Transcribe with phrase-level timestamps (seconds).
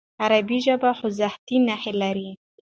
[0.23, 2.31] عربي ژبه خوځښتي نښې لري.